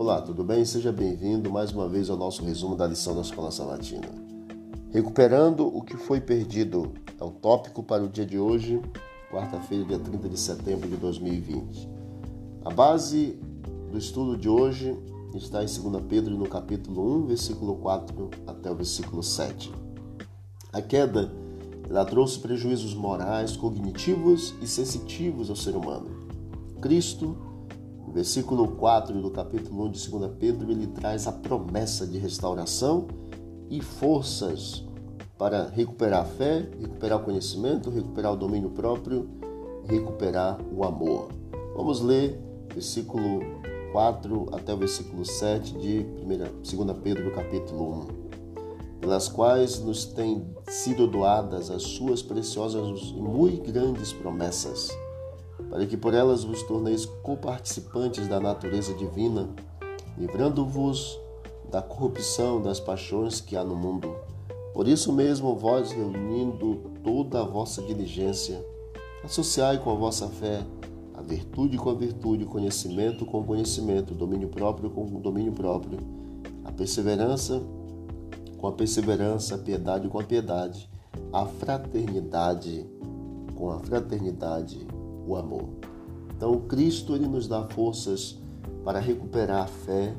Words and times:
Olá, 0.00 0.22
tudo 0.22 0.42
bem? 0.42 0.64
Seja 0.64 0.90
bem-vindo 0.90 1.50
mais 1.50 1.72
uma 1.72 1.86
vez 1.86 2.08
ao 2.08 2.16
nosso 2.16 2.42
resumo 2.42 2.74
da 2.74 2.86
lição 2.86 3.14
da 3.14 3.20
Escola 3.20 3.50
Sabatina. 3.50 4.08
Recuperando 4.90 5.66
o 5.66 5.82
que 5.82 5.94
foi 5.94 6.22
perdido 6.22 6.94
é 7.20 7.22
o 7.22 7.30
tópico 7.30 7.82
para 7.82 8.02
o 8.02 8.08
dia 8.08 8.24
de 8.24 8.38
hoje, 8.38 8.80
quarta-feira, 9.30 9.84
dia 9.84 9.98
30 9.98 10.26
de 10.26 10.40
setembro 10.40 10.88
de 10.88 10.96
2020. 10.96 11.86
A 12.64 12.70
base 12.70 13.38
do 13.92 13.98
estudo 13.98 14.38
de 14.38 14.48
hoje 14.48 14.98
está 15.34 15.62
em 15.62 15.66
2 15.66 16.02
Pedro, 16.08 16.34
no 16.34 16.48
capítulo 16.48 17.24
1, 17.24 17.26
versículo 17.26 17.76
4 17.76 18.30
até 18.46 18.70
o 18.70 18.74
versículo 18.74 19.22
7. 19.22 19.70
A 20.72 20.80
queda 20.80 21.30
ela 21.90 22.06
trouxe 22.06 22.38
prejuízos 22.38 22.94
morais, 22.94 23.54
cognitivos 23.54 24.54
e 24.62 24.66
sensitivos 24.66 25.50
ao 25.50 25.56
ser 25.56 25.76
humano. 25.76 26.08
Cristo 26.80 27.49
no 28.10 28.14
versículo 28.14 28.66
4 28.66 29.22
do 29.22 29.30
capítulo 29.30 29.84
1 29.84 29.90
de 29.92 30.10
2 30.10 30.32
Pedro, 30.36 30.72
ele 30.72 30.88
traz 30.88 31.28
a 31.28 31.32
promessa 31.32 32.04
de 32.04 32.18
restauração 32.18 33.06
e 33.70 33.80
forças 33.80 34.84
para 35.38 35.68
recuperar 35.68 36.22
a 36.22 36.24
fé, 36.24 36.68
recuperar 36.80 37.20
o 37.20 37.22
conhecimento, 37.22 37.88
recuperar 37.88 38.32
o 38.32 38.36
domínio 38.36 38.70
próprio, 38.70 39.30
recuperar 39.84 40.58
o 40.72 40.84
amor. 40.84 41.28
Vamos 41.76 42.00
ler 42.00 42.36
versículo 42.74 43.42
4 43.92 44.48
até 44.54 44.74
o 44.74 44.76
versículo 44.76 45.24
7 45.24 45.78
de 45.78 46.02
2 46.02 46.98
Pedro, 47.04 47.32
capítulo 47.32 47.92
1, 47.92 49.00
pelas 49.00 49.28
quais 49.28 49.78
nos 49.78 50.04
têm 50.04 50.44
sido 50.68 51.06
doadas 51.06 51.70
as 51.70 51.82
suas 51.82 52.22
preciosas 52.22 52.82
e 53.16 53.20
muito 53.20 53.70
grandes 53.70 54.12
promessas 54.12 54.90
para 55.68 55.86
que 55.86 55.96
por 55.96 56.14
elas 56.14 56.44
vos 56.44 56.62
torneis 56.62 57.04
coparticipantes 57.04 58.28
da 58.28 58.40
natureza 58.40 58.94
divina, 58.94 59.48
livrando-vos 60.16 61.18
da 61.70 61.82
corrupção 61.82 62.60
das 62.60 62.80
paixões 62.80 63.40
que 63.40 63.56
há 63.56 63.64
no 63.64 63.76
mundo. 63.76 64.14
Por 64.72 64.88
isso 64.88 65.12
mesmo, 65.12 65.56
vós, 65.56 65.92
reunindo 65.92 66.80
toda 67.02 67.40
a 67.40 67.44
vossa 67.44 67.82
diligência, 67.82 68.64
associai 69.24 69.78
com 69.78 69.90
a 69.90 69.94
vossa 69.94 70.28
fé 70.28 70.64
a 71.20 71.22
virtude 71.22 71.76
com 71.76 71.90
a 71.90 71.94
virtude, 71.94 72.44
o 72.44 72.46
conhecimento 72.46 73.26
com 73.26 73.40
o 73.40 73.44
conhecimento, 73.44 74.14
o 74.14 74.16
domínio 74.16 74.48
próprio 74.48 74.88
com 74.88 75.04
o 75.04 75.20
domínio 75.20 75.52
próprio, 75.52 75.98
a 76.64 76.72
perseverança 76.72 77.62
com 78.56 78.66
a 78.66 78.72
perseverança, 78.72 79.54
a 79.54 79.58
piedade 79.58 80.08
com 80.08 80.18
a 80.18 80.24
piedade, 80.24 80.88
a 81.30 81.44
fraternidade 81.44 82.86
com 83.54 83.70
a 83.70 83.78
fraternidade 83.80 84.86
o 85.30 85.36
amor. 85.36 85.68
Então, 86.36 86.60
Cristo 86.60 87.14
ele 87.14 87.26
nos 87.26 87.46
dá 87.46 87.68
forças 87.68 88.38
para 88.84 88.98
recuperar 88.98 89.64
a 89.64 89.66
fé, 89.66 90.14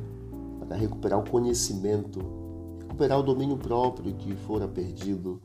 para 0.59 0.77
recuperar 0.77 1.19
o 1.19 1.29
conhecimento, 1.29 2.19
recuperar 2.79 3.19
o 3.19 3.23
domínio 3.23 3.57
próprio 3.57 4.13
que 4.13 4.35
fora 4.35 4.67
perdido 4.67 5.41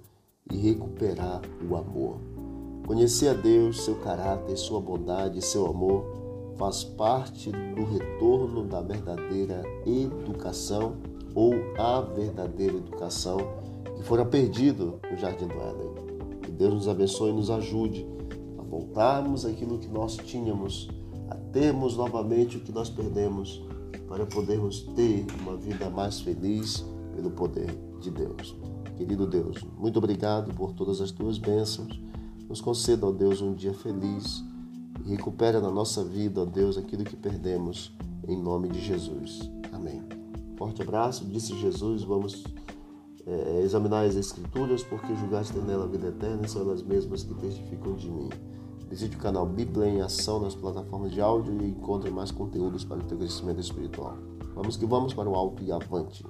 e 0.51 0.57
recuperar 0.57 1.41
o 1.69 1.77
amor. 1.77 2.19
Conhecer 2.87 3.29
a 3.29 3.35
Deus, 3.35 3.85
seu 3.85 3.97
caráter, 3.97 4.57
sua 4.57 4.81
bondade, 4.81 5.43
seu 5.43 5.67
amor 5.67 6.05
faz 6.57 6.85
parte 6.85 7.51
do 7.51 7.85
retorno 7.85 8.65
da 8.65 8.81
verdadeira 8.81 9.63
educação 9.85 10.97
ou 11.35 11.53
a 11.77 12.01
verdadeira 12.01 12.77
educação 12.77 13.39
que 13.97 14.03
fora 14.03 14.25
perdido 14.25 15.01
no 15.11 15.17
jardim 15.17 15.47
do 15.47 15.55
Éden. 15.55 16.41
Que 16.43 16.51
Deus 16.51 16.75
nos 16.75 16.89
abençoe 16.89 17.31
e 17.31 17.35
nos 17.35 17.51
ajude 17.51 18.07
voltarmos 18.77 19.47
àquilo 19.47 19.79
que 19.79 19.89
nós 19.89 20.17
tínhamos, 20.17 20.91
a 21.31 21.35
termos 21.35 21.97
novamente 21.97 22.59
o 22.59 22.61
que 22.61 22.71
nós 22.71 22.91
perdemos, 22.91 23.63
para 24.07 24.27
podermos 24.27 24.83
ter 24.95 25.27
uma 25.41 25.57
vida 25.57 25.89
mais 25.89 26.21
feliz 26.21 26.85
pelo 27.15 27.31
poder 27.31 27.75
de 28.01 28.11
Deus. 28.11 28.55
Querido 28.97 29.27
Deus, 29.27 29.65
muito 29.79 29.99
obrigado 29.99 30.55
por 30.55 30.73
todas 30.75 31.01
as 31.01 31.11
tuas 31.11 31.39
bênçãos. 31.39 32.01
Nos 32.49 32.61
conceda, 32.61 33.07
ó 33.07 33.13
Deus, 33.13 33.41
um 33.41 33.55
dia 33.55 33.73
feliz 33.73 34.45
e 35.05 35.11
recupera 35.11 35.61
na 35.61 35.71
nossa 35.71 36.05
vida, 36.05 36.43
ó 36.43 36.45
Deus, 36.45 36.77
aquilo 36.77 37.03
que 37.03 37.17
perdemos, 37.17 37.97
em 38.29 38.41
nome 38.41 38.69
de 38.69 38.81
Jesus. 38.81 39.51
Amém. 39.73 40.03
Forte 40.57 40.83
abraço, 40.83 41.25
disse 41.25 41.59
Jesus. 41.59 42.03
Vamos 42.05 42.45
é, 43.27 43.61
examinar 43.63 44.05
as 44.05 44.15
Escrituras, 44.15 44.83
porque 44.85 45.15
julgaste 45.17 45.57
nela 45.59 45.85
a 45.85 45.89
vida 45.89 46.09
eterna, 46.09 46.47
são 46.47 46.63
elas 46.63 46.83
mesmas 46.83 47.25
que 47.25 47.35
testificam 47.35 47.95
de 47.95 48.11
mim. 48.11 48.31
Visite 48.89 49.17
o 49.17 49.19
canal 49.19 49.47
Bíblia 49.47 49.89
em 49.89 50.01
Ação 50.01 50.41
nas 50.41 50.55
plataformas 50.55 51.13
de 51.13 51.21
áudio 51.21 51.61
e 51.61 51.71
encontre 51.71 52.11
mais 52.11 52.31
conteúdos 52.31 52.85
para 52.85 52.99
o 52.99 53.03
teu 53.03 53.19
crescimento 53.19 53.61
espiritual. 53.61 54.17
Vamos 54.55 54.77
que 54.77 54.87
vamos 54.87 55.13
para 55.13 55.29
o 55.29 55.35
alto 55.35 55.63
e 55.63 55.73
avante. 55.73 56.25